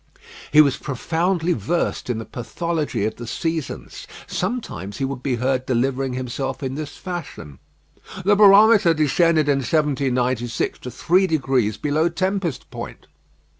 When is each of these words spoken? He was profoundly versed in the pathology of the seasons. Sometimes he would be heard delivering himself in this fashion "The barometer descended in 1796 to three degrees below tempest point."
He 0.51 0.61
was 0.61 0.77
profoundly 0.77 1.53
versed 1.53 2.09
in 2.09 2.17
the 2.17 2.25
pathology 2.25 3.05
of 3.05 3.17
the 3.17 3.27
seasons. 3.27 4.07
Sometimes 4.25 4.97
he 4.97 5.05
would 5.05 5.21
be 5.21 5.35
heard 5.35 5.67
delivering 5.67 6.13
himself 6.13 6.63
in 6.63 6.73
this 6.73 6.97
fashion 6.97 7.59
"The 8.25 8.35
barometer 8.35 8.95
descended 8.95 9.47
in 9.47 9.59
1796 9.59 10.79
to 10.79 10.89
three 10.89 11.27
degrees 11.27 11.77
below 11.77 12.09
tempest 12.09 12.71
point." 12.71 13.05